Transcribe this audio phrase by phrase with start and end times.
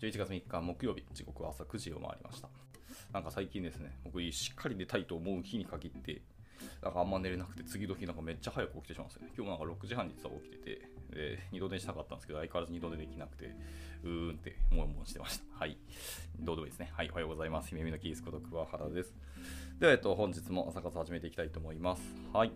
[0.00, 2.48] 11月3日木曜日、時刻は朝9時を回りました。
[3.12, 6.22] なんか最近ですね、僕しっかり寝たいと思う日に限って、
[6.80, 9.32] なんかあんま寝れなくて、次の日なんかめっちゃ早く起きてしまうんですよね。
[9.36, 13.46] 今日もなんか6時半に実は起きてて、で二度寝したかったんですけど、相変わらず二度寝できなくて、
[14.04, 15.44] うーんってもんもんしてました。
[15.58, 15.76] はい。
[16.38, 16.92] どうでもいいですね。
[16.94, 17.70] はい、おはようございます。
[17.70, 19.12] 姫美のキースこと桑原です。
[19.80, 22.02] では、えっと、本日も朝活始めていきたいと思います。
[22.32, 22.52] はい。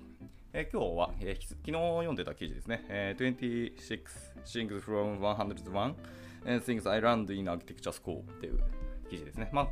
[0.54, 2.84] えー今日は、えー昨日読んでた記事ですね。
[2.90, 4.02] えー26
[4.44, 5.94] Things from 101
[6.44, 8.60] and Things I Learned in Architecture School っていう
[9.08, 9.48] 記事ですね。
[9.50, 9.66] まあ、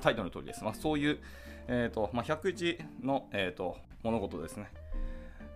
[0.00, 0.62] タイトルの通りです。
[0.62, 1.18] まあ、そういう、
[1.66, 4.70] えーとまあ、101の、えー、と物事ですね。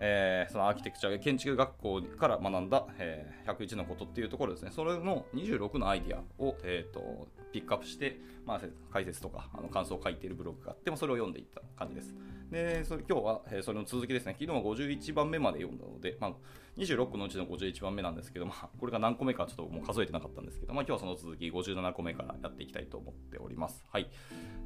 [0.05, 8.61] えーそのアーキテクチャ建築学校から学んだ、えー101のことっていうところですね、それの26のアイディアを、えー、とピックアップして、まあ、
[8.91, 12.13] 解説とかあの感想を書いているブログがあって、まあそれを読んでいった感じです。
[12.51, 16.31] で、それ今日は、えーそれの続きですね、昨日は51番目まで読んだので、まあ、
[16.77, 23.85] 26個のうちの51番目なんですけど、まあ、これが何個目かちょっともう数えてなかったんですけど、まあ、今日はその続き57個目からやっていきたいと思っております。
[23.89, 24.09] はい。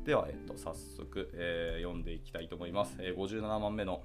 [0.04, 2.95] では、えっと、早速、えー読んでいきたいと思います。
[3.00, 4.02] えー57番目の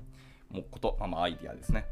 [0.52, 1.86] もこと、まあ、まアイディアですね。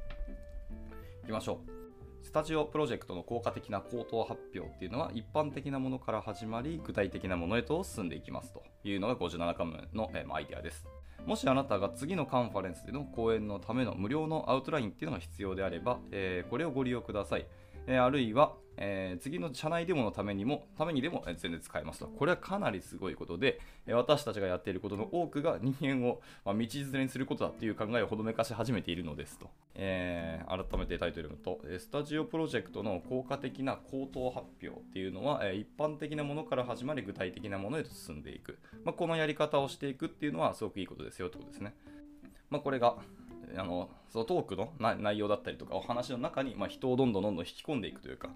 [1.24, 1.80] いきましょう。
[2.22, 10.86] スタジオプロジェクトの効果的な口頭発表っていうのは一般的なものから始まり具体的なものへと進んでいきますというのが57回目の、えーまあアイデアです。
[11.26, 17.46] もしあなたが次のカンファレンスでの講演のための無料のアウトラインっていうのが必要であれば、えこれをご利用ください。
[17.86, 22.06] えあるいは、えー次の社内デモのためにも、ためにでも全然使えますと。
[22.06, 29.50] これはかなりすごいことで、え私たちがやっていることの多くが人間を、まあ、道連れにすることだっていう考えをほどめかし始めているのですと。
[29.74, 38.58] えー改めてタイトル読むと、スタジオプロジェクトの効果的な口頭発表っていうのは、え一般的なものから始まり具体的なものへと進んでいく。
[38.84, 41.74] まあ、このやり方をしていくっていうのはすごくいいことですよってことですね。
[42.48, 42.96] まあ、これが
[43.56, 48.30] あのそのトークの内容だったりとかお話の中に、まあ、人をどんどんどんどん引き込んでいくというか、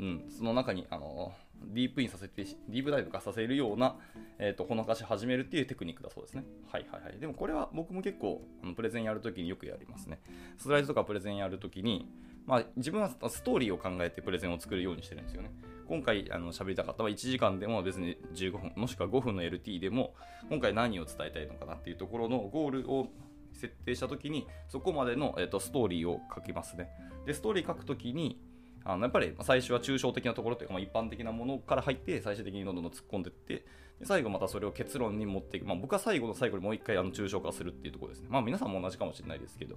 [0.00, 3.96] うん、その中にあのディープインさせてディープダイブ化させるような、
[4.38, 6.44] えー、とほのかし始めるっていうテクニックだそうですね。
[6.72, 7.20] はいはいはい。
[7.20, 10.20] でもこれは僕も結構あのプレゼンやるときによくやりますね。
[10.56, 12.10] スライドとかプレゼンやるときに、
[12.46, 15.50] まあ、自分はストーリーを考えてプレゼンを作るようにしてるんですよね。
[15.86, 20.14] 今回あの喋りたかったは1時間でも別に15分もしくは5分の LT でも
[20.48, 23.08] 今回何を伝えたいのかなっていうところのゴールを
[23.52, 26.88] 設定したときにそこまでの、えー、とストーリーを書きますね。
[27.26, 28.40] で、ストーリー書くときに
[28.84, 33.64] あのやっぱり最初は抽象的なところというか、まあ、一般的なものから入って最終的にどんどん突っ込んでいって
[33.98, 38.28] で最後またそれを結論に持っていく、まあ、僕は最後の最後にもう一回あの抽象化するっていうところですね。
[38.30, 39.76] まあ皆さんも同じかもしれないですけど。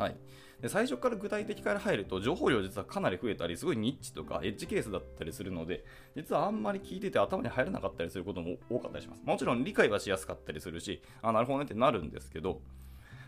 [0.00, 0.16] はい、
[0.62, 5.84] で最初から具体的から入ると情報量実はかなり増えたりすごいニッチとかエッジケースだったりするので
[6.16, 12.62] 実はあんまり聞いてて頭に入らなかったりすることも多かったりしますもちろん理解はしやすかったりするしあなるほどねってなるんですけど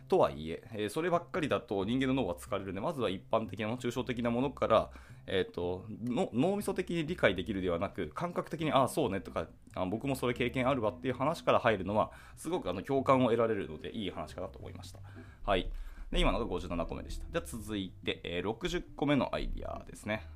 [0.09, 4.91] とはいええそればっかりだと人間の脳は疲れるのでまずは一般的な抽象的なものから、
[5.27, 14.99] えー、との脳みそ的に理解できるではなく感覚的にああそうねとかあ僕もそれ経験あるわっていう話から入るのはすごくあの共感を得られるのでいい話かなと思いました。
[15.45, 15.71] はい
[16.11, 17.25] で今のが57個目でした。
[17.33, 20.27] じゃ続いて、えー60個目のアイディアですね。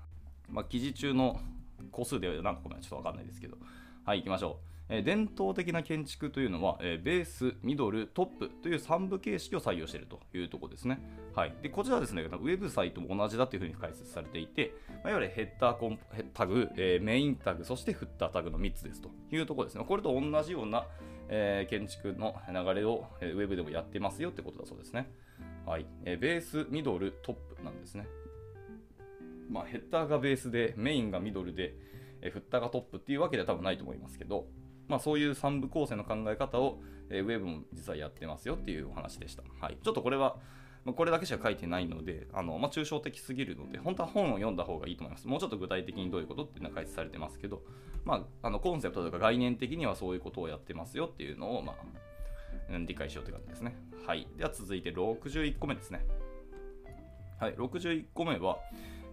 [0.49, 1.39] まあ、記事中の
[1.91, 3.59] 個数で何個目かちょっとわかんないですけど。
[4.07, 4.76] はい、行きましょう。
[4.89, 11.01] え伝統的な建築というのは、えベース、ミドル、トップという3部形式を採用しているというところですね。
[11.35, 15.99] はい、でこちらはですね、ウェブサイトも同じだというふうに解説されていて、ま、いわゆるヘッダーコン
[16.33, 19.85] タグ、えメインタグ、そしてフッタータグの3つですというところですね。
[19.87, 20.87] これと同じような、
[21.29, 25.11] え建築の流れを、えウェブでもやってますよってことだそうですね。
[25.67, 28.07] はい、えベース、ミドル、トップなんですね。
[29.51, 31.75] まあ、ヘッダーがベースで、メインがミドルで、
[32.23, 34.47] えフッターがトップっていうわけでは多分ないと思いますけど、
[34.89, 36.81] まあ、そういう3部構成の考え方を、
[37.11, 39.43] えーウェブも実はやってますよっていうお話でした。
[39.61, 40.37] はい、ちょっとこれは、
[40.85, 45.27] まこれだけしか書いてないので、あのまあ、抽象的すぎるので、本当は本を読んだ方がいいと思います。
[45.27, 47.63] もうちょっと具体的にどういうことっていうのが解説されてますけど、
[48.05, 53.77] まあ、あのコンセプトとか概念的にはそういうことをやってますよっていうのを、まあ、理解しようという感じですね。
[54.07, 54.27] はい。
[54.37, 56.05] では続いて61個目ですね。
[57.39, 58.59] はい、61個目は、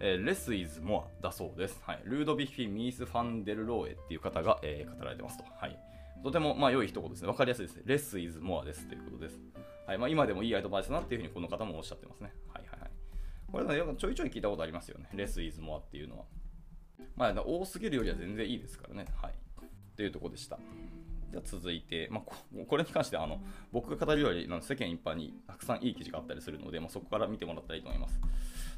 [0.00, 1.80] えー、Less is more だそうです。
[1.84, 5.44] はい、ルードビッフィ・ミース・ファンデル・ローエっていう方が、えー語られてますと。
[5.56, 5.78] はい、
[6.22, 7.28] とても、まあ、良い一言ですね。
[7.28, 8.14] わかりやすいです。
[8.14, 9.40] Less is more ですということです。
[9.86, 12.32] はいまあ、今でもいいアドバイスだなっていうふうにこの方もおっしゃってますね。
[12.52, 12.90] はいはいはい。
[13.52, 15.08] これね、よくちょいちょい聞いたことありますよね。
[15.14, 16.24] Less is more っていうのは。
[17.16, 19.06] まあ、多すぎるよりは全然いいですからね。
[19.20, 19.34] はい。
[19.96, 20.58] というとこでした。
[21.30, 23.40] じゃ続いて、まあ、これに関してあの
[23.72, 28.20] 僕が語るよりあの世間一般にたくさんいい記事があったりするので、まあ、そこから見てもらったらいいと思います。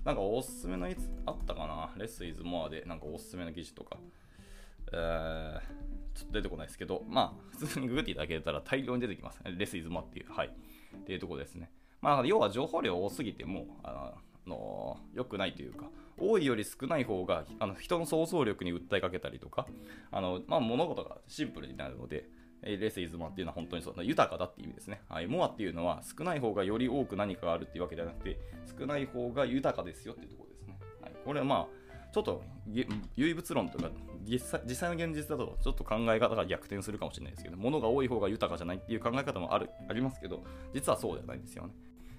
[0.07, 1.91] なんかおすすめのいつあったかな？
[1.99, 3.99] レスイズモアでなんかおすすめの記事とか。
[4.93, 5.61] えー
[6.17, 9.39] ちょっと出てこないですけど、まあ、普通にググっていただけたら大量に出てきます。
[9.45, 10.47] レスイズモアっていう、はい。
[10.47, 11.71] っていうところですね。
[12.01, 14.15] まあ、要は情報量多すぎても、あ
[14.47, 19.67] の良くないというか多いより少ない方があの人の想像力に訴えかけたりとか
[20.11, 22.25] あの、まあ、物事がシンプルになるので
[22.67, 25.01] レスイズモアっていうのは本当にそう豊かだっていう意味ですね。
[25.09, 28.39] はい、モアっていうのは少ない方がより多く何かがあるっていうわけではなくて
[28.79, 30.79] 少ない方が豊かですよっていうところですね。
[31.03, 32.43] はい、これはまあちょっと
[33.17, 33.91] 唯物論とか
[34.25, 40.43] 実際実際の現実だとちょっと考え方が逆転するかもしれないですけど物が多い方が豊かじゃないっていう考え方もあるありますけど
[40.75, 41.75] 実はそうではないんですよね。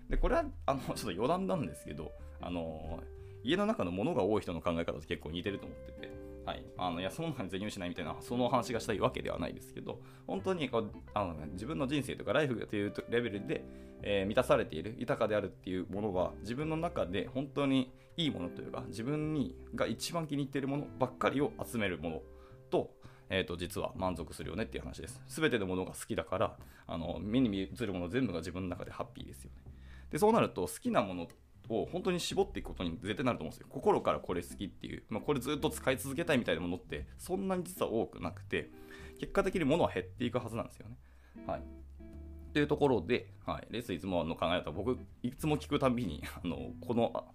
[0.09, 3.01] でこれはあのちょっと余談なんですけどあの
[3.43, 6.09] 家の中の物が多い人の考え方と結構似てると思ってて
[6.47, 13.65] はい、あのいやその中に全入しないみたいなその話がしたいわけではないですけど本当にこうあの、ね、自分の人生とかライフというレベルで、
[14.01, 22.21] えー、満たされている豊かであるっていうものは自分の中で本当にいいものというか自分にが一番気に入っているものばっかりを集めるもの
[22.69, 22.91] と,、
[23.29, 25.21] えーと、実は満足するよねっていう話です。
[25.27, 26.57] 全てのものが好きだから
[26.88, 29.73] あの目に見えるもの全部が自分の中でハッピーですよね。
[30.11, 31.27] でそうなると好きなもの
[31.69, 33.67] を本当に絞っていくことに絶対なると思うんですよ。
[33.69, 38.69] 心からこれ好きっていう、まあ、これずっと使い続けたいみたいなものってそんなに実は多くなくて、
[39.19, 40.97] 結果的に物は減っていくはずなんですよね。
[41.45, 41.61] はい。
[42.53, 47.25] というところで、はい、レスいつもの考え方、僕、いつも聞くたびに、あのこの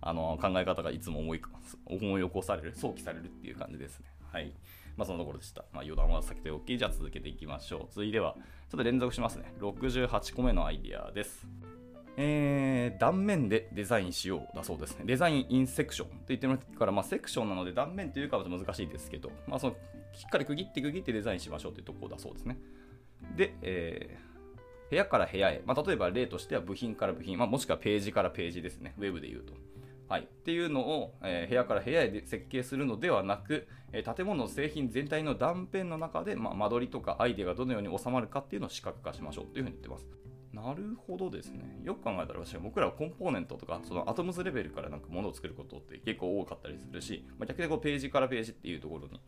[0.00, 1.42] あの考え方がいつも思い
[1.84, 4.06] 思い起こされる、想起されるっていう感じですね。
[4.32, 4.52] はい。
[4.96, 5.64] まあ、そのところでした。
[5.72, 7.86] まあ、余談は避けておき、じゃあ続けていきましょう。
[7.90, 8.34] 続いては、
[8.68, 9.52] ちょっと連続しますね。
[9.60, 11.46] 68個目のアイディアです。
[12.16, 15.04] えー、断面でデザインしようだそうですね。
[15.06, 19.76] デザインインセクションって言ってるから、まあ、セクションなので断面というかは難しいですけど、まあ、その
[20.12, 22.58] しっかり区切って区切ってデザインしましょうというところだそうですね。
[23.36, 28.94] で、えー、部屋から部屋へ、まあ、例えば例としては部品から部品、まあ、もしくはページからページですね。
[28.98, 29.54] ウェブで言うと。
[30.08, 40.08] はい、っていうのを、えー、部屋から部屋へで設計するのではなく、えー、建物の製品全体の断片の中で、まあ、間取りとかアイデアがどのように収まるかっていうのを視覚化しましょうというふうに言ってます。
[40.52, 41.80] なるほどですね。
[41.84, 49.20] よく考えたら私は僕らはコンポーネントとかそのアトムズレベルからなんかものを作ることって結構多かったりするし、まあ、逆にこうページからページっていうところに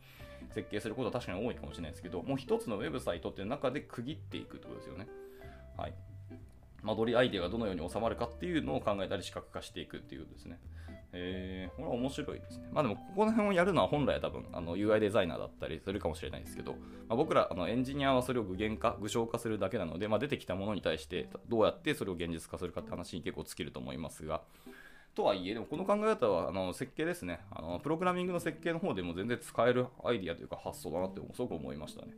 [0.53, 5.07] 設計することは確かに多いかもしれないですけど、もう一つのウェブサイトっていう中で区切っていくってことですよね。
[5.77, 5.93] はい。
[6.83, 10.59] 間取りアイデアがどのように収まるかっていうのを考えたり視覚化していくっていうことですね。
[11.13, 12.69] えー、これは面白いですね。
[12.71, 16.77] まあでも、ここの辺をやるのは本来は多分、あの UI デザイナーだったりするかもしれないですけど、ま
[17.09, 24.41] あ、僕らあのエンジニアはそれを具現化、具象化するだけなので、まあ、出てきたものに対してどうやってそれを現実化するかって話に結構尽きると思いますが、
[25.15, 27.79] とはいえ、でもこの考え方はあの設計ですねあの。
[27.79, 32.13] プログラミングの設計の方でも全然使えるアイディアというか発想だなってすごく思いましたね。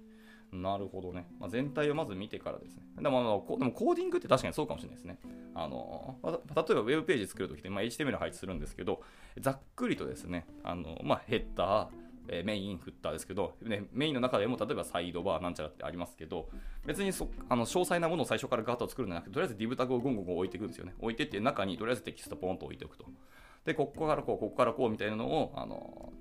[0.51, 1.27] なるほどね。
[1.39, 2.83] まあ、全体をまず見てからですね。
[3.01, 5.19] でもあのでもコーディングって確かにそうかもしれないですね。
[5.53, 9.01] あの例えばウェブページ作るときって、まあ、HTML 配置するんですけど、
[9.39, 11.89] ざっくりとですね、あのまあ、ヘッダー、
[12.27, 16.49] えメイン、フッターですけど、ね、メインの中でも例えばサイドバーなんちゃらってありますけど、
[16.85, 20.93] 別にそあの詳細なものを最初からガッと作るんじゃなくて、とりあえず div タグをゴンゴン置いていくんですよね。
[20.99, 23.05] 置いてって中にとりあえずテキストポンと置いておくと。
[23.65, 26.13] で、ここからこう、ここからこうみたいなのを、あの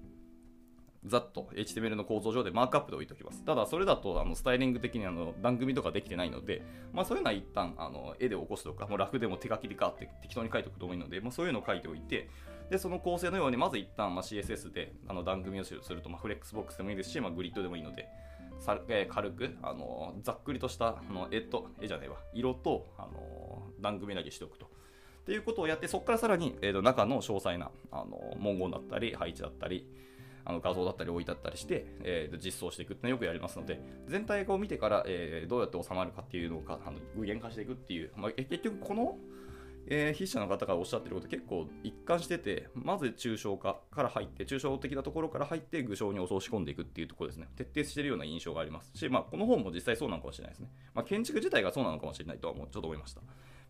[1.07, 3.45] ざっと HTML の構造上でマークアップで置いておきます。
[3.45, 6.63] ただ、それだとあのスタイリング的にあの段組とかできてないので、
[6.93, 12.29] まあ、そういうのは一旦あの絵で起こすとか、もう楽でも手書きでかって適当に書いておくでもいいので、まあ、そういうのを書いておいて、
[12.71, 18.09] でその構成のようにまず一旦まあ CSS であの段組をすると、まあ、フレックスボックスでもいいですし、まあ、グリッドでもいいので、
[18.59, 24.67] さえ、軽くあのざっくりとしたあの絵と絵じゃねえわ色とあの段組だけしておくと。
[24.67, 29.89] っていうことをやって、そこからさらに、えー、と中の詳細なあの文言だったり、配置だったり、
[30.45, 39.19] あの画像だったり置いてあったりして、えー、実装していくっていうのよくやりますので、全体を見てから、えー、どうやって収まるかっていうのをあの具現化していくっていう、まあ、結局この、
[39.87, 47.49] えー、筆者の方がおっしゃってること結構一貫してて、まず抽象化から入って、抽象的なところから入って具象に落とし込んでいくっていうところですね。
[47.57, 50.69] 徹底してるような印象がありますし、まあ、この本も実際そうなのかもしれないですね。
[50.95, 53.23] まあ、建築自体がそうなのかもしれないとはもうちょっと思いました。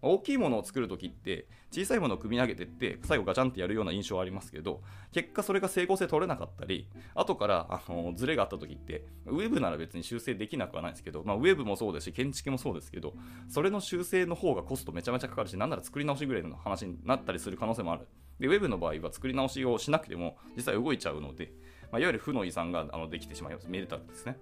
[0.04, 4.82] 大きいものを作るときって小さいものを組み上げてって最後ガチャンってやるような印象はありますけど
[5.12, 13.14] 結果それが整合性取れなかったり後からあのズレがあったときってウェブなら別に修正できなくはないですけど、まあ、ウェブもそうですし建築もそうですけど
[13.48, 18.06] それの修正の方がコストめちゃめちゃかかるしなんなら作り直しぐらいの話になったりする可能性もある。
[18.38, 21.52] でウェブの場合は作り直しをしなくても実際動いちゃうので、
[21.92, 23.68] まあ、いわゆる負の遺産があのできてしまいます。
[23.68, 24.38] メルタルですね。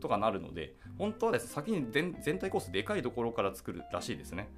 [0.00, 4.48] とかなるので本当はです、ね、先に全体コースでかいところから作るらしいですね。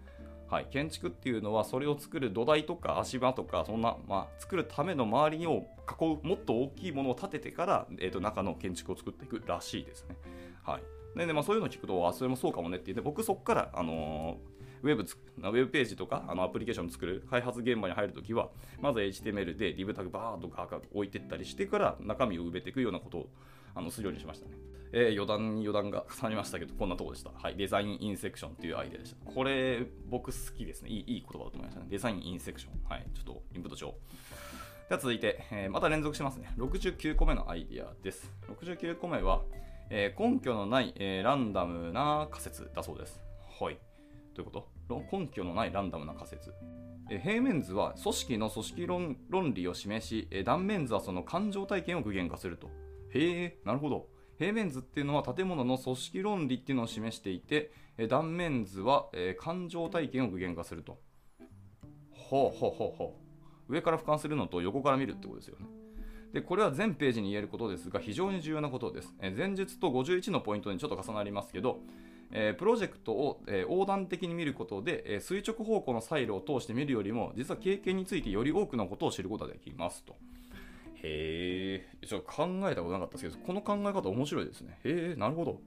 [0.49, 5.67] はい、建築っていうのはそれを作る土台とか足場とかそんな、まあ、作るための周りを
[6.01, 10.17] 囲うもっと大きいものを建ててから、えー、と中の建築を作っていくらしいですね。
[10.63, 10.83] はい
[11.17, 18.51] でまあ、そういうのを聞くとあそれもそうかもねって言って僕そこから、あのー、ウェブウェブページとかあのアプリケーションを作る開発現場に入るときは
[18.81, 23.29] まず HTML で div タグバーッとか置いてったりしてから中身を埋めていくようなことを
[23.77, 24.57] あのするようにしましたね。
[24.93, 27.31] えー、余談に余談が重なりましたけど、こんなとこでした。
[27.31, 27.57] はい。
[27.57, 29.31] デザインインセクションっていうアイデアでした。
[29.31, 30.91] これ、僕好きですね。
[30.91, 31.87] いいいい言葉だと思いましたね。
[31.91, 32.73] デザインインセクション。
[32.89, 33.07] はい。
[33.15, 33.95] ちょっとインプットしよ
[34.87, 34.89] う。
[34.89, 36.53] では続いて、えー、また連続しますね。
[36.57, 38.33] 69個目のアイデアです。
[38.49, 39.43] 69個目は、
[39.91, 43.21] えー、根拠のない、えー、ランダムな仮説だそうです。
[43.61, 43.79] はい。
[44.35, 45.03] どういうこと？
[45.13, 46.53] 根拠のないランダムな仮説。
[47.11, 52.71] え、平面図は組織の組織論論理を示し、え、断面図はその感情体験を具現化すると。
[53.17, 54.09] へえ、なるほど。
[54.39, 60.99] 平面図っていうのは建物の組織論理っていうのを示していて、え断面図は、え感情体験を具現化すると。
[62.11, 63.17] ほうほうほうほ
[63.69, 63.73] う。
[63.73, 65.67] 上から俯瞰するのと横から見るってことですよね。
[66.33, 69.15] でこれは全ページに言えることですが非常に重要なことです。
[69.21, 71.81] え前述と51のポイントにちょっと重なりますけど、
[72.31, 80.17] えプロジェクトを、え横断的に見ることで、え垂直方向のサイロを通して見るよりも実は経験についてより多くのことを知ることができますと。
[81.07, 84.79] へえ、ちょっと考えたことなかったですけど、この考え方面白いですね。
[84.85, 85.61] へえ、なるほど。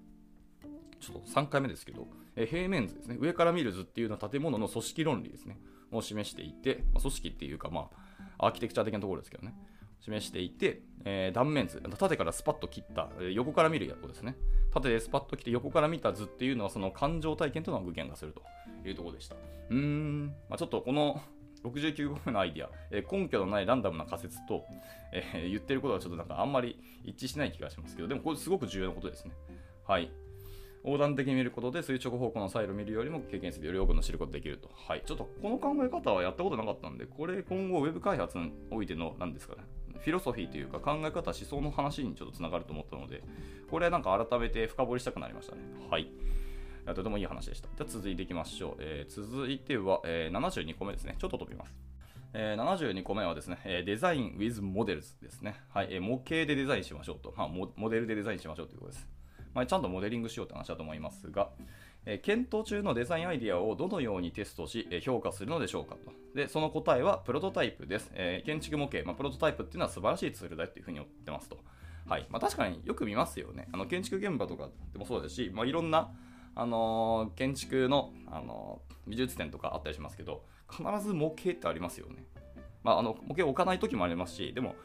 [0.99, 3.17] ちょっと3回目ですけど、え平面図ですね。
[3.19, 5.59] 上から見る図っていうのは建物の組織論理ですね。
[5.91, 7.89] を示していて、まあ、組織っていうか、ま
[8.37, 9.55] あ、アーキテクチャ的なところですけどね。
[10.01, 14.35] 示していて、えー、断面図、縦からスパッと切った、えー、横から見るやつですね。
[14.73, 18.41] 縦でスパッと切って横から見た図っていうのはその感情体験というのを具現化すると
[18.87, 19.35] いうところでした。
[19.35, 21.21] うーん、まあ、ちょっとこの
[21.63, 24.65] 69個目のアイディア、えー、根拠のないランダムな仮説と、
[25.11, 29.31] えー、言ってることがちょっとなんかあんまり一致しない気がしますけど、でもこれすごく重要なことですね。
[29.85, 30.11] はい。
[30.83, 34.69] 横断的に見ることで垂直方向のサイロを見るよりも経験するより多くの知ることができると。
[34.73, 35.03] はい。
[35.05, 39.63] ちょっとこの考え方はやったことなかったんで、これ今後ウェブ開発においての何ですかね。
[39.99, 43.21] フィロソフィーというか考え方、思想の話にちょっとつながると思ったので、
[43.69, 45.61] これはなんか改めて深掘りしたくなりましたね。
[45.89, 46.09] はい。
[46.93, 47.67] とてもいい話でした。
[47.75, 48.75] じゃ続いていきましょう。
[48.79, 51.15] えー、続いては、えー、72個目ですね。
[51.17, 51.73] ちょっと飛びます。
[52.33, 55.55] えー、72個目はですね、えデザイン with models ですね。
[55.69, 57.89] はい、え模型でデザインしましょうと、まあモ。
[57.89, 59.07] デルでデザインしましょうということです。
[59.53, 61.49] まあ、ちゃんとモデリングしようって話だと思いますが、
[62.05, 66.11] え検討中のデザインアイデアをどのようにテストし、え評価するのでしょうかと。
[66.35, 68.11] で、その答えはプロトタイプです。
[68.13, 71.57] え建築模型、まあ、プロトタイプっていうのは素晴らしいツールだっていうふうに言ってますと。
[72.07, 72.27] はい。
[72.29, 73.67] まあ、確かによく見ますよね。
[73.71, 76.11] あの建築現場とかでもそうですし、まあ、いろんな、
[76.55, 82.25] あの、建築の、あの、美術展とかあったりしますけど、必ず模型ってありますよね。
[82.83, 84.75] まあ、あの模型を置かない時もありますしでも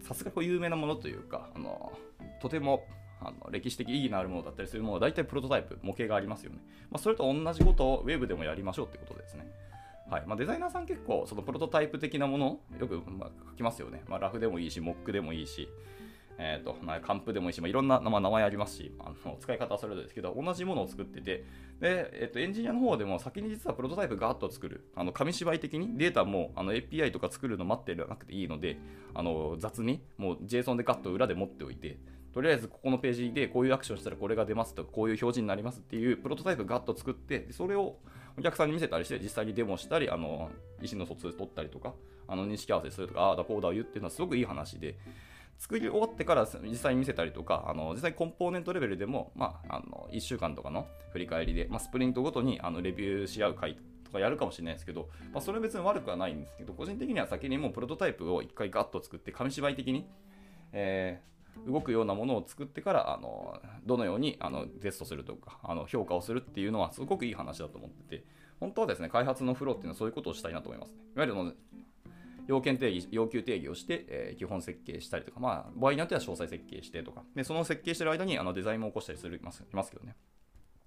[0.00, 1.92] さすが有名なものというかあの
[2.40, 2.84] とても
[3.20, 6.58] あの歴史的意義のあるものだったりするものは大体プロトタイプ模型がありますよね、
[6.90, 9.46] まあ、それと同じことをウェブでもやりましょうってことですね。
[10.10, 10.24] はい。
[10.26, 15.68] まあ、デザイナーさん結構そのプロトタイプ的なものよくま書きますよね、まあ、ラフでもいいしモックでもいいし。
[16.38, 16.74] えーと、
[17.06, 21.44] カンプでもいいし、まあ、いろんな、まあ、名前ありますし、あの使い方はそれぞれですけど、同じものを作ってて、
[21.80, 28.78] でえーと、エンジニアの方でも先に実はプロトタイプガーッと作る、あの紙芝居的にデータもあの API とか作るの待ってるなくていいので、
[29.14, 31.98] あの雑にもう JSON でガッと裏で持っておいて、
[32.32, 37.96] とりあえずここのページでこういうアクションしたらこれが出ますとか、こういう表示になりますっていうプロトタイプガッと作って、それを
[38.38, 41.94] お客さんに見せたりして、実際にデモしたり、あの意思の疎通取ったりとか、
[42.26, 44.96] あの認識合わせするとか、ああだこうだ言うっていうのはすごくいい話で、
[45.58, 60.06] 作り終わってから実際に見せたりとか、あの実際コンポーネントレベルでも、まあ、あの1週間とかの振り返りで、まあ、スプリントごとにあのレビューし合う会とかやるかもしれないですけど、まあ、それは別に悪くはないんですけど、個人的には先にもうプロトタイプを1回ガッと作って、紙芝居的に、
[60.72, 68.24] えー、動くようなものを作ってからあのどのようにあのテストするとかあの評価をするっていうのはすごくいい話だと思ってて
[68.58, 70.98] 本当はですね開発のフローっていうのはそういうことをしたいなと思いますね。
[71.16, 71.56] いわゆる
[72.46, 80.16] 要件定義、要求定義をして、えー、基本設計したりとか、まあ、場合によっては詳細設計してとか、でその設計してる間にあのデザインも起こしたりするますますけどね。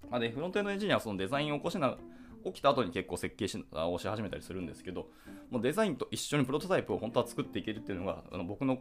[0.09, 1.97] まあ、で、フロントエンドエンジニアはそのデザインを起こしな
[2.45, 5.09] 起きた後に結構設計しをし始めたりするんですけど、
[5.50, 8.79] もうデザインと一緒にプロトタイプを本当は作っていけるっていうのがあの僕の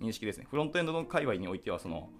[0.00, 0.46] 認識ですね。
[0.48, 2.10] フロントエンドの界隈においては、その、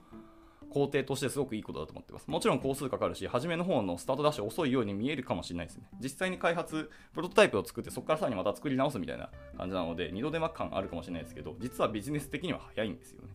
[0.75, 2.27] 工程としてすごくいいことだと思ってます。
[2.27, 5.85] もちろん工数かかるし、初めの方のスタートダッシュ遅いように見えるかもしれないですね。
[6.01, 13.29] 実際に開発、プロトタイプを作って、そこからさらにまた作り直すみたいな感じなので、二度手間感あるかもしれないですけど、実はビジネス的には早いんですよね。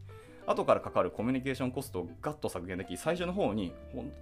[0.48, 3.74] 後からかかるコミュニケーションコストをガッと削減でき、最初の方に、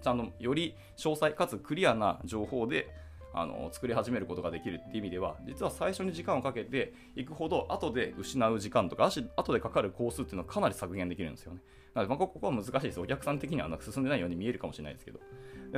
[0.03, 2.87] ちゃんとより詳細かつクリアな情報で
[3.33, 11.59] あの作り始めることができるっていう意味では実は最初に時間をかけていくほど後で失う時間とか後でかかる工数っていうのはかなり削減できるんですよね
[11.97, 15.19] なのでまあここは難しいですお客さん的にはなんか進んでないように見えるかもしれないですけど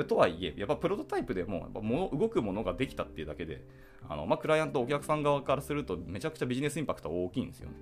[0.03, 3.63] とはいえやっぱプロトタイプでもやっぱ物動くものができたっていうだけで
[4.07, 7.75] あの、まあ、クライアントお客さん側からするとめちゃくちゃビジネスインパクトは大きいんですよね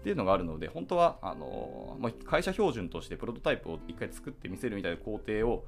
[0.00, 5.64] っていうのがあるので本当はあの、まあ、会社標準としてプロトタイプを一回作ってみせるみたいな工程を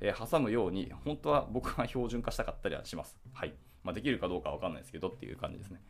[0.00, 3.16] えー、挟むように、本当は僕は標準化したかったりはします。
[3.32, 3.54] はい。
[3.84, 5.80] まあ、できるかどうかわかんないですけどっていう感じですね。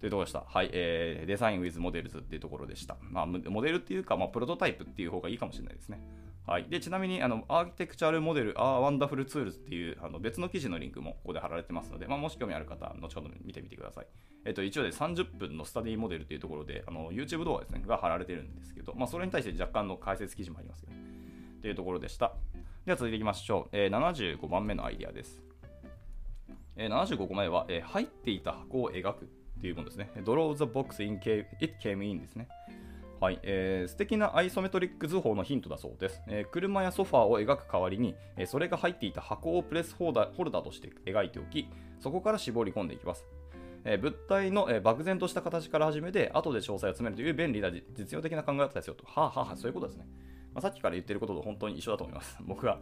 [0.00, 0.44] というところでした。
[0.46, 2.96] はい、えー、 Design with models っていうところでした。
[3.00, 6.00] まあ、モデルっていうか、まあ、プロトタイプっていう方がいいかもしれないですね。
[6.46, 14.06] はい、でちなみにあの、 Architectural models are wonderful tools っていうあの別の記事のリンクもここで貼られてますので、まあ、もし興味ある方後ほど見てみてください。
[14.46, 20.96] えっと、一応で30分のスタディモデルというところで、あの YouTube 動画ですね、が貼られてるんですけど、まあ、それに対して若干の解説記事もありますよね。
[21.60, 22.32] というところでした。
[22.86, 23.68] では続いていきましょう。
[23.72, 25.42] えー、75番目のアイディアです。
[26.76, 29.28] えー、75個前は、えー、入っていた箱を描く
[29.58, 30.10] っていうものですね。
[30.16, 32.48] Draw the box in came, it came in ですね。
[33.20, 36.22] はい、えー、素敵なアイソメトリック図法のヒントだそうです。
[36.28, 43.26] えー、車やソファーを描く代わりに、えー、それが入っていた箱をプレスホルダーとして描いておき、そこから絞り込んでいきます。
[43.84, 49.04] えー、物体の、えー、漠然とした形から始めて、後で詳細を詰めるという便利な実用的な考え方ですよと。
[49.06, 50.06] はあ、はあ、そういうことですね。
[50.54, 52.38] まあ、さっきから言ってることと本当に一緒だと思います。
[52.42, 52.78] 僕が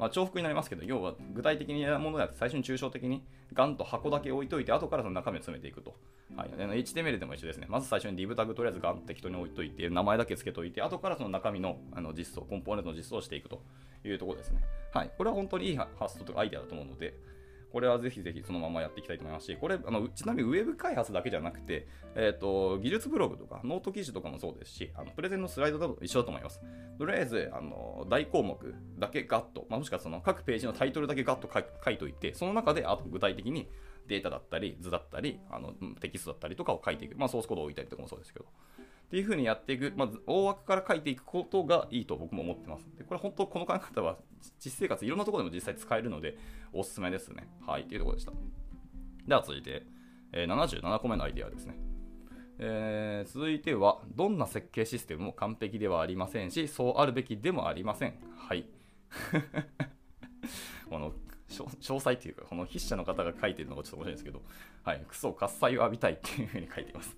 [0.00, 5.94] まあ、重複になりますけど、要は具体的なものであって、最初に抽象的にガンと箱だけ置いといて、後からその中身を詰めていくと。
[6.34, 7.66] はい、HTML でも一緒ですね。
[7.68, 13.60] まず最初に div タグとりあえずガンと適当に置いといて、名前だけつけといて、後からその中身のあの実装、コンポーネントの実装をしていくと
[14.04, 14.62] いうところですね。
[14.94, 17.14] はい、これは本当にいい発想とかアイデアだと思うので、
[17.70, 26.60] これはぜひぜひそのままやっていきたいと思いますし、これ、あのちなみにウェブ開発だけじゃなくて、えーと、技術ブログとかノート記事とかもそうですし、あのプレゼンのスライドだと一緒だと思います。
[26.98, 33.68] とりあえず、あの大項目だけガッと、まあ、もしくはその各ページのタイトルだけガッと書いといて、その中であと具体的に
[34.06, 37.16] データだったり、図だったり、あのテキストだったりとかを書いていく。
[37.16, 38.46] まあ、ソースコードを置いたりとかもそうですけど。
[38.46, 42.86] っていうふうにやっていく、まず大枠から書いていくことがいいと僕も思ってます。
[42.96, 44.18] でこれ本当この考え方は
[44.64, 46.38] 実生活いろんなところでも実際使えるので
[46.72, 47.48] おすすめですね。
[47.66, 48.32] はい、というところでした。
[49.26, 49.84] では続いて、
[50.32, 51.76] え、77個目のアイデアですね。
[52.60, 58.14] えー、続いては、どんな設計システムも完璧ではありませんし、そうあるべきでもありません。
[58.36, 58.66] はい。
[60.88, 61.14] この
[61.50, 64.42] 詳細っていうか、この筆者の方が書いてるのがちょっと面白いんですけど、
[64.84, 67.16] はい、クソ喝采を浴びたいっていうふうに書いています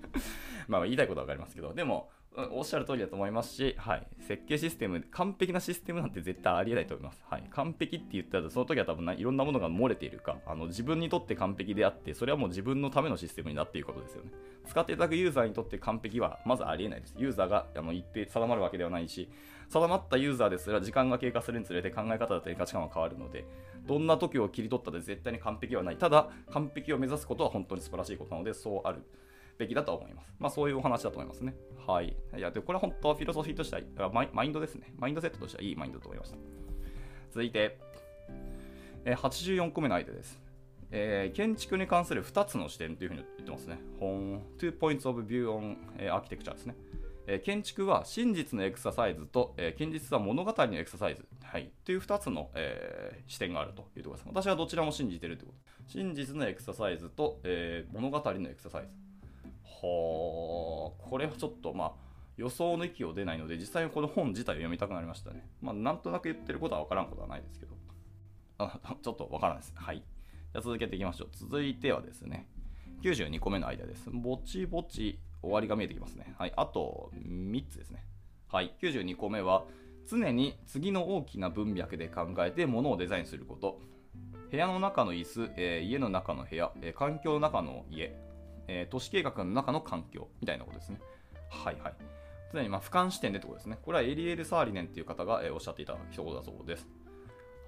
[0.68, 7.24] まあ言いたいことはわかりますけど、でも、おっしゃる通りだと思いますし、はい、設計システム、完璧なシステムなんて絶対ありえないと思います。
[7.28, 14.30] はい、完璧って言ったら、その時は多分いろんなものが漏れているかあの、自分にとって完璧であって、それはもう自分のためのシステムになっていることですよね。
[14.66, 17.14] 使っていただくユーザーにとって完璧はまずありえないです。
[17.18, 19.28] ユーザーがあの一定定まるわけではないし、
[19.68, 23.46] 定まったユーザーですら時間が経過するにつれて考え方だったり価値観は変わるので、
[23.86, 25.96] どんな時を切り取ったで絶対に完璧はない。
[25.96, 29.02] ただ、完璧を目指すことは本当に素晴らしいことなので、そうある。
[29.58, 30.34] べきだと思います。
[30.38, 31.54] まあそういうお話だと思いますね。
[31.86, 32.16] はい。
[32.36, 34.92] いや、でこれは本当はフィロソフィーとしてはマイ、マインドですね。
[34.96, 36.36] マインドセットとしてはいいマインドだと思いました。
[37.30, 37.78] 続いて、
[39.04, 40.40] え、84個目のアイデアです。
[40.90, 43.78] えー、建築に関する2つの視点というふうに言ってますね。
[44.00, 46.74] 本 Two Points of View on、えー、Architecture ですね。
[47.26, 54.28] え、建築は真実のエクササイズと、えー、現実は物語のエクササイズ、はい、という2つの、えー、視点があるというところです。
[54.28, 55.54] 私はどちらも信じているというこ
[55.86, 55.92] と。
[55.92, 59.07] 真実のエクササイズと、えー、物語のエクササイズ。
[59.80, 61.92] はあ、これはちょっとまあ
[62.36, 65.44] 予想の域を出ないので、実際にこの本自体を読みたくなりましたね。
[65.60, 67.78] まあ、なんとなく言ってることは分からんことはないですけど。
[68.58, 69.72] あちょっと分からないです。
[69.74, 70.02] はい。
[70.52, 71.28] じゃ続けていきましょう。
[71.32, 72.48] 続いてはですね、
[73.02, 74.10] 92個目のアイデアです。
[74.10, 76.34] ぼちぼち終わりが見えてきますね。
[76.38, 76.52] はい。
[76.56, 78.04] あと3つですね。
[78.48, 78.74] はい。
[78.80, 79.64] 92個目は、
[80.08, 83.80] 常に次の大きな文脈で考えて物をデザインすること。
[84.50, 88.16] 部屋の中の椅子、えー、家の中の部屋、えー、環境の中の家、
[88.68, 91.00] えー、都市計画の中の環境みたいなことですね。
[91.50, 91.94] はいはい。
[92.52, 93.78] 常にまあ俯瞰視点でってことですね。
[93.82, 96.86] これはエリエル・サーリネンっていう方が、えー、おっしゃっていた一言だそうです。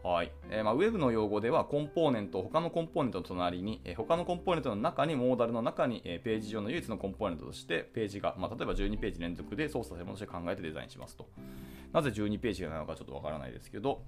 [0.03, 0.33] はい。
[0.49, 11.29] えー、まあ、ウェブの用語ではコンポーネント、他のコンポーネントの隣に、えー、他のコンポーネントの中に、モーダルの中に、えー、ページ上の唯一のコンポーネントとして、ページが、まあ、例えば12ページ連続で操作されるものとして考えてデザインしますと。
[11.93, 14.03] なぜ12ページなのかちょっとわからないですけど、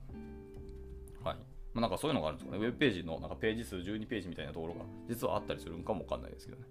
[1.22, 1.36] はい。
[1.74, 2.64] まあ、なんかそういうのがあるんですかね。
[2.64, 6.66] ウェブページのなんかページ数12ページみたいなところが実はあったりするのかもわかんないですけどね。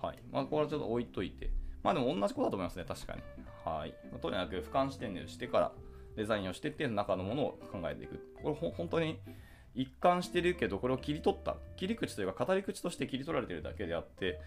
[0.00, 0.18] はい。
[0.30, 1.50] まあ、これはちょっと置いといて。
[1.82, 3.22] まあでも同じことだと思いますね、確かに。
[3.64, 4.18] はいま。
[4.18, 5.72] とにかく俯瞰視点でしてから
[6.16, 8.18] デザインをしてって中のものを考えていく。
[8.42, 9.18] これほ本当に
[9.74, 14.40] 一貫してるけど、これを切り取った、切り口というか語り口として切り取られてるだけであって、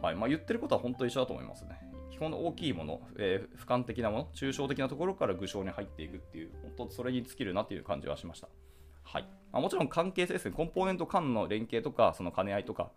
[0.00, 1.78] はいまあ、言ってることは本当一緒だと思いますね。
[2.12, 8.48] 基本の大きいもの、えー、俯瞰的なもの、抽象的なところから具象に入っていくっていう、本当それに尽きるなっていう感じはしました。
[9.12, 12.90] はいまあ、もちろん関係性ですね、コンポーネント間の連携とか、その兼ね合いとか、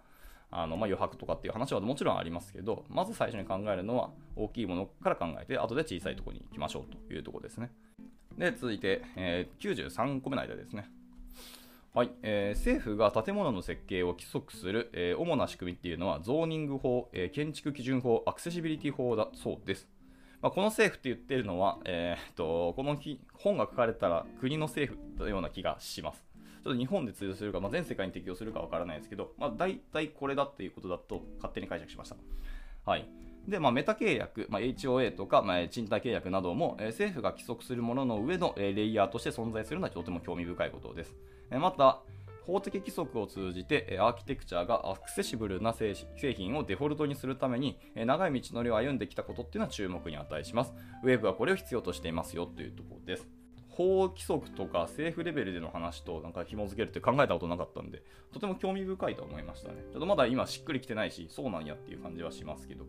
[0.52, 7.72] あのまあ、余白とかっていう話はもちろんありますけど、まず最初に考えるのは大きいものから考えて、後で小さいところに行きましょうというところですね。
[8.38, 10.90] で、続いて、えー、93個目の間ですね。
[11.94, 19.88] はい、えー、政府が建物の設計を規則する、えー、主な仕組みっていうのは、ゾーニング法、えー、建築基準法、アクセシビリティ法だそうです。
[20.42, 22.98] まあ、この政府って言ってるのは、えー、とこの
[23.34, 26.24] 本が書かれたら国の政府のような気がします。
[26.64, 32.16] ちょっと日本で通用するか、まあ、全世界に適用するかわからないですけど、まあ、大体これだっていうことだと勝手に解釈しました。
[32.86, 33.08] はい。
[33.48, 41.16] で、まあ、メタ契約、まあ、HOA とか、まあ、賃貸契約なども、えー、政府が規則するものの上の、えー、レイヤーとして存在するのはとても興味深いことです。
[41.50, 42.02] えー、また、
[42.46, 45.96] 法的規則を通じてアーキテクチャがアクセシブルな製
[46.34, 50.74] 品をデフォルトにするために長い道のりを歩んできたことっていうのは注目に値します。
[51.04, 53.28] ウェブはこれを必要としていますよというところです。
[53.70, 59.86] 法規則とか政府レベルでの話となんか紐付けるって考えたことなかったんで、とても興味深いと思いましたね。
[59.92, 62.86] ちょっとまだ今しっくりきてないし、そうなんやっていう感じはしますけど。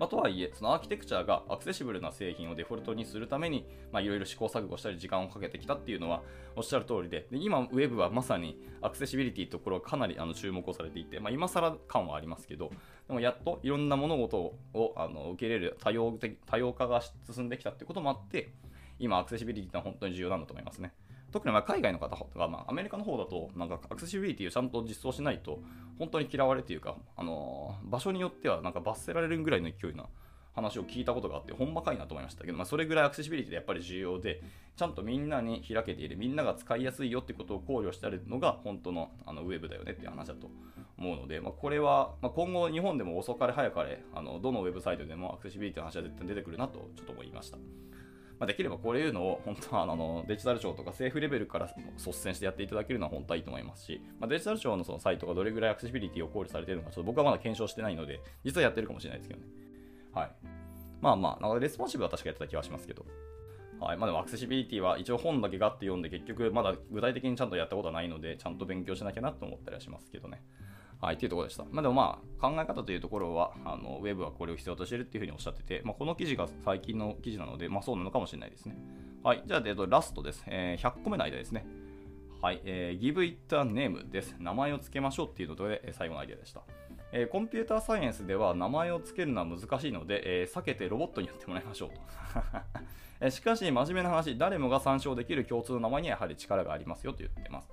[0.00, 6.22] まあ、とはいえ、そのアーキテクチャがアクセシブルな製品をデフォルトにするために、いろいろ試行錯誤したり時間をかけてきたっていうのは
[6.56, 12.70] おっしゃる通りで、で今、ウェブはまさにアクセシビリティところかなりあの注目をされていて、まあ、今更感はありますけど、
[13.08, 14.38] でもやっといろんな物事
[14.72, 18.54] をあの受け入れる多様的多様化が進んできたってこともあって、
[18.98, 20.94] 今、アクセシビリティは本当に重要なんだと思いますね。
[21.32, 25.60] 特にま海外の方とか、まあ、アメリカの方だと、なんかアクセシビリティをちゃんと実装しないと、
[25.98, 30.06] 本当に嫌われというか、あのー、場所によってはなんか罰せられるぐらいの勢いな
[30.54, 34.42] 話を聞いたことがあって、ほんまかいなと思いましたけど、まあ、それぐらいアクセシビリティでやっぱり重要で、
[34.76, 40.50] ちゃんとみんなに開けている、みんなが使いやすいよってことを考慮してあるのが、本当のあのウェブだよねっていう話だと
[40.98, 47.58] 思うので、まあ、これは、まあ、今後、日本でも遅かれ早かれ、あのどのウェブサイトでもアクセシビリティの話は絶対出てくるなとちょっと思いました。
[48.40, 59.46] まあ、できればこういうのを本当はあのデジタル庁とか政府レベルから率先してやっていただけるのは本当はいいと思いますし、まあ、デジタル庁のそのサイトがどれぐらいアクセシビリティを考慮されているのか、ちょっと僕はまだ検証してないので、実はやってるかもしれないですけどね。
[60.14, 60.30] はい。
[61.02, 63.04] まあまあ、なんかレスポンシブは確かやってた気はしますけど。
[63.78, 63.98] はい。
[63.98, 70.42] まあでもアクセシビリティは一応本だけガッて読んで結局まだ具体的にちゃんとやったことはないので、ちゃんと勉強しなきゃなと思ったりはしますけどね。
[71.00, 71.64] はい、というところでした。
[71.70, 78.76] まあ、でもまあ、考え方というところは、あのウェブはこれを必要としているっていうふうにおっしゃってて、まあ、この記事が最近の記事なので、まあ、そうなのかもしれないですね。
[79.22, 80.44] はい、じゃあ、えっと、ラストです。
[80.46, 81.64] えー、100個目の間ですね。
[82.42, 84.34] はい、えー、give it a name です。
[84.38, 86.62] 名前を付けましょうっていうので、最後のアイデアでした。
[87.12, 92.00] えー、コンピューターサイエンスでは名前を付けるのは難しいので、えー、避けてロボットにやってもらいましょうと。
[93.26, 97.70] えしかし、真面目な話、誰もが参照できる共通の名前にはやはり力がありますよと言ってます。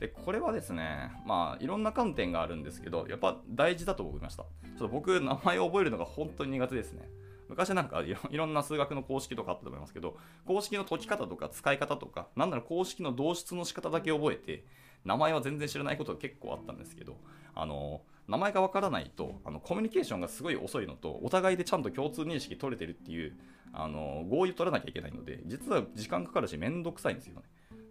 [0.00, 4.44] で、これはですね、まあ、いろんな観点があるんですけど、やっぱ大事だと思いました。
[4.44, 7.08] ちょっと僕、名前を覚えるのが本当に苦手ですね。
[7.50, 14.64] 昔なんかいろんな数学の公式とかあったと思いますけど、公式の解き方とか使い方とか、なんなら公式の導出の仕方だけ覚えて、
[15.04, 17.18] 名前は全然知らないことが結構あったんですけど、
[17.54, 23.36] あの、名前がわからないと、あの、コミュニケーションがすごい遅いのと、お互いでちゃんと共通認識取れてるっていう、
[23.72, 27.42] あの、合意を取らなきゃいけないので、実は時間かかるし、めんどくさいんですよね。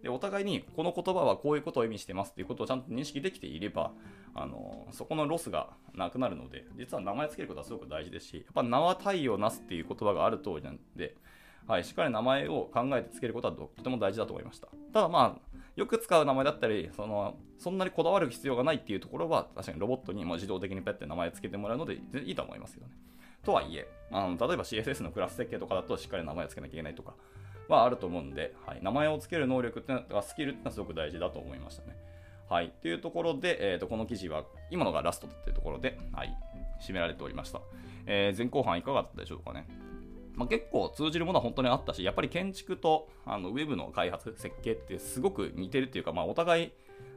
[0.02, 3.92] でお互いにこの言葉はこういうことを意味してますっていうことをちゃんと認識できていれば
[4.34, 11.16] あのそこのロスがなくなるので実は名前つけることはすごく大事ですしやっぱ名は体をなすっていう言葉がある通りなんで、
[11.66, 14.68] はい、しっかり名前を考えてつけることはとても大事だと思いました。
[14.92, 22.92] ただまあよく使う名前だったりそのそんなにこだわる必要がないっていうところは確かにロボットにも自動的にペッて名前つけてもらうのでいいと思いますけどね。
[23.42, 27.14] とはいえあの例えば CSS のクラス設計とかだとしっかり名前をつけなきゃいけないとか
[27.74, 31.96] はあると思うんで、はい、名前を付ける能力っていうのは、スキルってのはすごく大事だと思いましたね。
[32.48, 32.72] はい。
[32.82, 36.36] というところで、えーと、この記事は今のがラストっていうところで、はい、
[36.80, 37.60] 締められておりました。
[38.06, 39.68] えー、前後半いかがだったでしょうかね。
[40.34, 46.72] まあ、結構通じるものは本当にあったし、やっぱり建築とあのウェブの開発、設計ってすごく似てるっていうか、まあ、お互い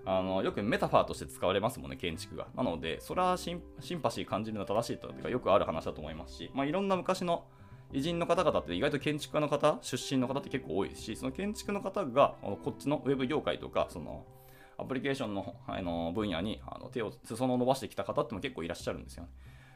[0.05, 2.47] あのよくメタファーとして使われますもんね、建築が。
[2.55, 3.61] なので、それはシン
[4.01, 7.45] パシー感じるのは正しいというか、よくある話だと思いますし、まあ、いろんな昔の
[7.93, 14.25] 偉人の方々って意外と建築家の方、出身の方って結構多いですし、その建築の方がこっちのウェブ業界とか、その
[14.79, 19.29] アプリケーションのあの分野にあの手を裾野を伸ばしてきた方っても結構いらっしゃるんですよね。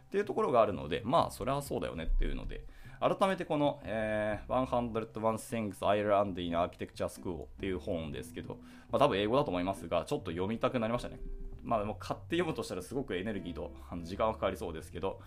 [0.07, 2.65] っていうところがあるので、まあ、それはそうだよねっていうので、
[2.99, 8.55] 改めてこの、えー、101 Things I Learned in Architecture School っていう本ですけど、
[8.89, 11.19] まあ、多分英語だと思いますが、ちょっと読みたくなりましたね。
[11.63, 13.71] まあ、でも買って読むとしたらすごくエネルギーと
[14.03, 15.19] 時間がかかりそうですけど、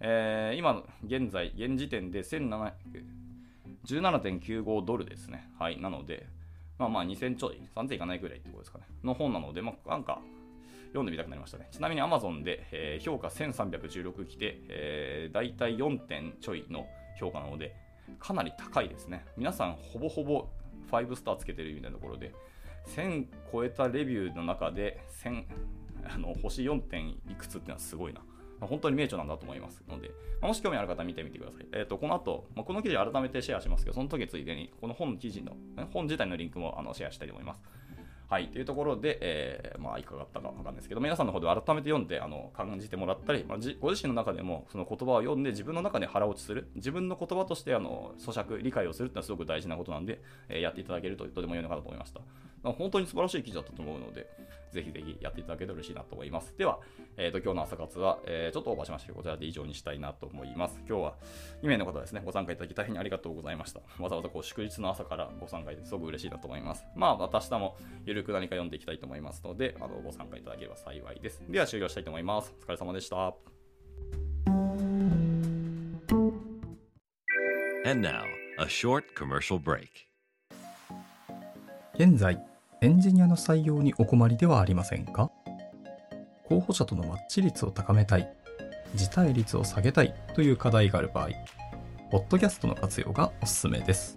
[0.00, 5.48] えー、今、現在、現時点で17.95ドルですね。
[5.58, 5.80] はい。
[5.80, 6.26] なので、
[6.78, 8.84] まあまあ2000ちょい、3000いかないぐらいってことですかね。
[9.02, 10.20] の本なので、まあなんか、
[10.88, 11.68] 読んでみたくなりましたね。
[11.72, 16.86] ちなみに Amazon で、えー、評価1316来て、えー、大体4点ちょいの
[17.18, 17.74] 評価なので、
[18.20, 19.24] かなり高いですね。
[19.36, 20.46] 皆さん、ほぼほぼ
[20.90, 22.32] 5スターつけてるみたいなところで、
[22.94, 25.44] 1000超えたレビューの中で、1000、
[26.14, 28.20] あの星4点いくつってのはすごいな。
[28.60, 31.66] 本当に名著なんだと思いますので、まもし興味ある方は見てみてください。
[31.72, 35.56] えっ、ー、と、この後、まあ、この記事改めてシェアしますけど、その時ついでに、この本の記事の、
[35.92, 37.62] 本自体のリンクもあのシェアしたいと思います。
[38.28, 52.20] はい、というところで、えーまあ、いかがだったかわかんないですけど、皆さんの方で改めて読んであの感じてもらったり、まあ、じご自身の中でもその言葉を読んで自分の中で腹落ちする、自分の言葉としてあの咀嚼、理解をするっていうのはすごく大事なことなんで、えーやっていただけるととても良いのかなと思いました。
[52.72, 54.26] 本当に素晴らしい記事だったと思うので、
[54.72, 56.56] ぜひぜひやっていただけると嬉しいなと思います。
[56.56, 56.80] では、
[57.16, 60.80] えー、と今日の朝活は、えちょっとオーバーしましたけど、こちらで以上にしたいなと思います。
[60.88, 61.14] 今日は
[61.62, 63.80] 2名の方ですね、ご参加いただき大変にありがとうございました。
[64.00, 66.84] わざわざこう祝日の朝からご参加いただいてすごく嬉しいなと思います。
[66.96, 67.76] まあ、また明日も
[68.14, 71.42] ゆるく何か読んでいきたいと思いますので、あのご参加いただければ幸いです。
[71.48, 72.54] では終了したいと思います。
[72.60, 73.34] お疲れ様でした。
[77.86, 78.22] And now,
[78.58, 79.88] a short commercial break.
[81.96, 82.40] 現在、
[82.80, 85.32] エンジニアの採用にお困りではありませんか？
[86.44, 88.32] 候補者とのマッチ率を高めたい、
[88.94, 91.30] 辞退率を下げたいという課題がある場合、
[92.12, 94.16] ポッドキャストの活用がおすすめです。